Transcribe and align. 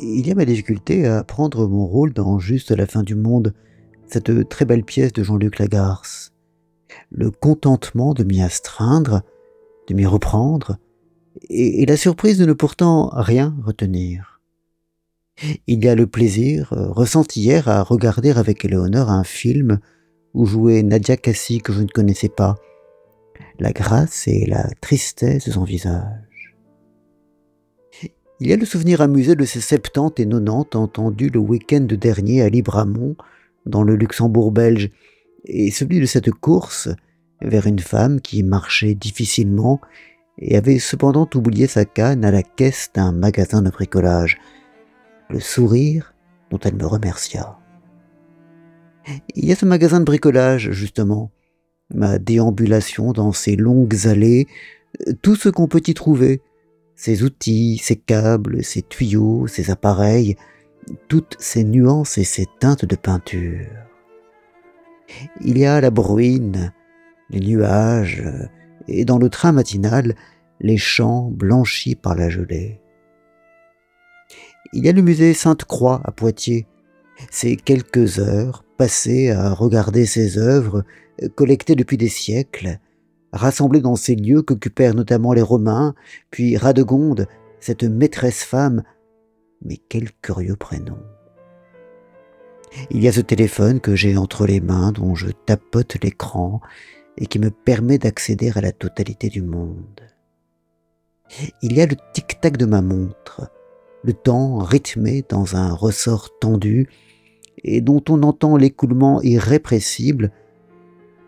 il 0.00 0.26
y 0.26 0.30
a 0.30 0.34
ma 0.34 0.44
difficulté 0.44 1.06
à 1.06 1.24
prendre 1.24 1.66
mon 1.66 1.86
rôle 1.86 2.12
dans 2.12 2.38
Juste 2.38 2.70
la 2.70 2.86
fin 2.86 3.02
du 3.02 3.14
monde, 3.14 3.54
cette 4.06 4.48
très 4.48 4.64
belle 4.64 4.84
pièce 4.84 5.12
de 5.12 5.22
Jean-Luc 5.22 5.58
Lagarce. 5.58 6.32
Le 7.10 7.30
contentement 7.30 8.14
de 8.14 8.24
m'y 8.24 8.42
astreindre, 8.42 9.22
de 9.88 9.94
m'y 9.94 10.06
reprendre, 10.06 10.78
et, 11.48 11.86
la 11.86 11.96
surprise 11.96 12.38
de 12.38 12.46
ne 12.46 12.52
pourtant 12.52 13.10
rien 13.12 13.54
retenir. 13.64 14.40
Il 15.66 15.84
y 15.84 15.88
a 15.88 15.94
le 15.94 16.06
plaisir 16.06 16.72
euh, 16.72 16.90
ressenti 16.90 17.40
hier 17.40 17.68
à 17.68 17.82
regarder 17.82 18.30
avec 18.30 18.64
Éléonore 18.64 19.10
un 19.10 19.24
film 19.24 19.78
où 20.34 20.46
jouait 20.46 20.82
Nadia 20.82 21.16
Cassi 21.16 21.60
que 21.60 21.72
je 21.72 21.82
ne 21.82 21.88
connaissais 21.88 22.28
pas, 22.28 22.56
la 23.60 23.72
grâce 23.72 24.26
et 24.26 24.46
la 24.46 24.68
tristesse 24.80 25.46
de 25.46 25.52
son 25.52 25.64
visage. 25.64 26.27
Il 28.40 28.48
y 28.48 28.52
a 28.52 28.56
le 28.56 28.64
souvenir 28.64 29.00
amusé 29.00 29.34
de 29.34 29.44
ces 29.44 29.60
septante 29.60 30.20
et 30.20 30.26
nonante 30.26 30.76
entendus 30.76 31.28
le 31.28 31.40
week-end 31.40 31.86
dernier 31.90 32.42
à 32.42 32.48
Libramont, 32.48 33.16
dans 33.66 33.82
le 33.82 33.96
Luxembourg 33.96 34.52
belge, 34.52 34.90
et 35.44 35.72
celui 35.72 35.98
de 35.98 36.06
cette 36.06 36.30
course 36.30 36.88
vers 37.42 37.66
une 37.66 37.80
femme 37.80 38.20
qui 38.20 38.44
marchait 38.44 38.94
difficilement 38.94 39.80
et 40.38 40.56
avait 40.56 40.78
cependant 40.78 41.28
oublié 41.34 41.66
sa 41.66 41.84
canne 41.84 42.24
à 42.24 42.30
la 42.30 42.44
caisse 42.44 42.90
d'un 42.94 43.10
magasin 43.10 43.60
de 43.60 43.70
bricolage. 43.70 44.38
Le 45.30 45.40
sourire 45.40 46.14
dont 46.50 46.58
elle 46.60 46.76
me 46.76 46.86
remercia. 46.86 47.58
Il 49.34 49.46
y 49.46 49.52
a 49.52 49.56
ce 49.56 49.66
magasin 49.66 49.98
de 49.98 50.04
bricolage, 50.04 50.70
justement, 50.70 51.32
ma 51.92 52.18
déambulation 52.18 53.12
dans 53.12 53.32
ces 53.32 53.56
longues 53.56 54.06
allées, 54.06 54.46
tout 55.22 55.34
ce 55.34 55.48
qu'on 55.48 55.66
peut 55.66 55.82
y 55.86 55.94
trouver, 55.94 56.40
ces 56.98 57.22
outils, 57.22 57.80
ces 57.80 57.94
câbles, 57.94 58.64
ces 58.64 58.82
tuyaux, 58.82 59.46
ces 59.46 59.70
appareils, 59.70 60.36
toutes 61.06 61.36
ces 61.38 61.62
nuances 61.62 62.18
et 62.18 62.24
ces 62.24 62.46
teintes 62.58 62.84
de 62.84 62.96
peinture. 62.96 63.68
Il 65.40 65.58
y 65.58 65.64
a 65.64 65.80
la 65.80 65.90
bruine, 65.90 66.72
les 67.30 67.38
nuages, 67.38 68.24
et 68.88 69.04
dans 69.04 69.18
le 69.18 69.30
train 69.30 69.52
matinal, 69.52 70.16
les 70.60 70.76
champs 70.76 71.30
blanchis 71.30 71.94
par 71.94 72.16
la 72.16 72.28
gelée. 72.30 72.80
Il 74.72 74.84
y 74.84 74.88
a 74.88 74.92
le 74.92 75.02
musée 75.02 75.34
Sainte-Croix 75.34 76.00
à 76.04 76.10
Poitiers. 76.10 76.66
Ces 77.30 77.54
quelques 77.54 78.18
heures 78.18 78.64
passées 78.76 79.30
à 79.30 79.54
regarder 79.54 80.04
ces 80.04 80.36
œuvres, 80.36 80.82
collectées 81.36 81.76
depuis 81.76 81.96
des 81.96 82.08
siècles, 82.08 82.80
rassemblées 83.32 83.80
dans 83.80 83.96
ces 83.96 84.14
lieux 84.14 84.42
qu'occupèrent 84.42 84.94
notamment 84.94 85.32
les 85.32 85.42
Romains, 85.42 85.94
puis 86.30 86.56
Radegonde, 86.56 87.26
cette 87.60 87.84
maîtresse 87.84 88.44
femme, 88.44 88.82
mais 89.62 89.78
quel 89.88 90.12
curieux 90.22 90.56
prénom. 90.56 90.98
Il 92.90 93.02
y 93.02 93.08
a 93.08 93.12
ce 93.12 93.20
téléphone 93.20 93.80
que 93.80 93.96
j'ai 93.96 94.16
entre 94.16 94.46
les 94.46 94.60
mains 94.60 94.92
dont 94.92 95.14
je 95.14 95.30
tapote 95.30 95.96
l'écran 96.02 96.60
et 97.16 97.26
qui 97.26 97.38
me 97.38 97.50
permet 97.50 97.98
d'accéder 97.98 98.52
à 98.54 98.60
la 98.60 98.72
totalité 98.72 99.28
du 99.28 99.42
monde. 99.42 100.00
Il 101.62 101.76
y 101.76 101.80
a 101.80 101.86
le 101.86 101.96
tic-tac 102.12 102.56
de 102.56 102.66
ma 102.66 102.80
montre, 102.80 103.50
le 104.04 104.12
temps 104.12 104.58
rythmé 104.58 105.24
dans 105.28 105.56
un 105.56 105.72
ressort 105.72 106.38
tendu 106.38 106.88
et 107.64 107.80
dont 107.80 108.02
on 108.08 108.22
entend 108.22 108.56
l'écoulement 108.56 109.20
irrépressible, 109.22 110.30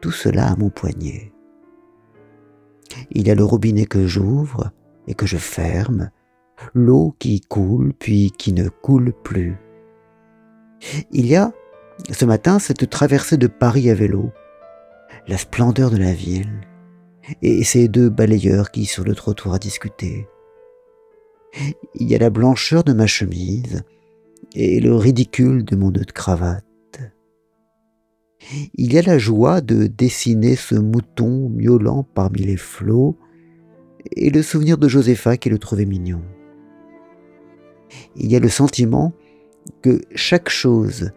tout 0.00 0.12
cela 0.12 0.46
à 0.48 0.56
mon 0.56 0.70
poignet. 0.70 1.29
Il 3.10 3.26
y 3.26 3.30
a 3.30 3.34
le 3.34 3.44
robinet 3.44 3.86
que 3.86 4.06
j'ouvre 4.06 4.70
et 5.06 5.14
que 5.14 5.26
je 5.26 5.36
ferme, 5.36 6.10
l'eau 6.74 7.14
qui 7.18 7.40
coule 7.40 7.92
puis 7.98 8.32
qui 8.36 8.52
ne 8.52 8.68
coule 8.68 9.12
plus. 9.24 9.56
Il 11.10 11.26
y 11.26 11.36
a, 11.36 11.52
ce 12.10 12.24
matin, 12.24 12.58
cette 12.58 12.88
traversée 12.88 13.36
de 13.36 13.46
Paris 13.46 13.90
à 13.90 13.94
vélo, 13.94 14.30
la 15.26 15.36
splendeur 15.36 15.90
de 15.90 15.96
la 15.96 16.12
ville, 16.12 16.60
et 17.42 17.64
ces 17.64 17.88
deux 17.88 18.08
balayeurs 18.08 18.70
qui 18.70 18.86
sur 18.86 19.04
le 19.04 19.14
trottoir 19.14 19.58
discutaient. 19.58 20.28
Il 21.94 22.08
y 22.08 22.14
a 22.14 22.18
la 22.18 22.30
blancheur 22.30 22.84
de 22.84 22.92
ma 22.92 23.06
chemise 23.06 23.82
et 24.54 24.80
le 24.80 24.94
ridicule 24.94 25.64
de 25.64 25.76
mon 25.76 25.90
nœud 25.90 26.04
de 26.04 26.12
cravate. 26.12 26.64
Il 28.74 28.92
y 28.92 28.98
a 28.98 29.02
la 29.02 29.18
joie 29.18 29.60
de 29.60 29.86
dessiner 29.86 30.56
ce 30.56 30.74
mouton 30.74 31.48
miaulant 31.50 32.06
parmi 32.14 32.40
les 32.40 32.56
flots 32.56 33.16
et 34.16 34.30
le 34.30 34.42
souvenir 34.42 34.78
de 34.78 34.88
Josépha 34.88 35.36
qui 35.36 35.50
le 35.50 35.58
trouvait 35.58 35.84
mignon. 35.84 36.22
Il 38.16 38.30
y 38.30 38.36
a 38.36 38.40
le 38.40 38.48
sentiment 38.48 39.12
que 39.82 40.00
chaque 40.14 40.48
chose 40.48 41.12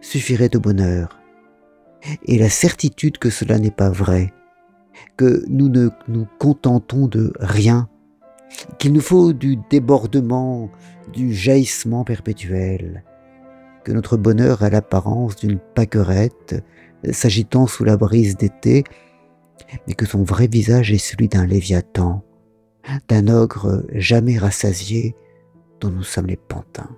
suffirait 0.00 0.54
au 0.54 0.60
bonheur 0.60 1.18
et 2.24 2.38
la 2.38 2.50
certitude 2.50 3.18
que 3.18 3.30
cela 3.30 3.58
n'est 3.58 3.70
pas 3.70 3.90
vrai, 3.90 4.32
que 5.16 5.44
nous 5.48 5.68
ne 5.68 5.88
nous 6.08 6.26
contentons 6.38 7.08
de 7.08 7.32
rien, 7.40 7.88
qu'il 8.78 8.92
nous 8.92 9.00
faut 9.00 9.32
du 9.32 9.56
débordement, 9.70 10.70
du 11.12 11.32
jaillissement 11.32 12.04
perpétuel, 12.04 13.02
que 13.84 13.92
notre 13.92 14.16
bonheur 14.16 14.62
a 14.62 14.70
l'apparence 14.70 15.36
d'une 15.36 15.58
paquerette 15.58 16.62
s'agitant 17.10 17.66
sous 17.66 17.84
la 17.84 17.96
brise 17.96 18.36
d'été, 18.36 18.84
mais 19.86 19.94
que 19.94 20.06
son 20.06 20.22
vrai 20.22 20.46
visage 20.46 20.92
est 20.92 20.98
celui 20.98 21.28
d'un 21.28 21.46
léviathan, 21.46 22.22
d'un 23.08 23.28
ogre 23.28 23.84
jamais 23.92 24.38
rassasié 24.38 25.14
dont 25.80 25.90
nous 25.90 26.02
sommes 26.02 26.26
les 26.26 26.36
pantins. 26.36 26.90